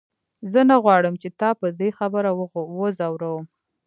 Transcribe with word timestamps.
زه 0.51 0.59
نه 0.69 0.75
غواړم 0.83 1.13
چې 1.21 1.29
تا 1.39 1.49
په 1.59 1.67
دې 1.79 1.89
خبره 1.99 2.29
وځوروم. 2.79 3.45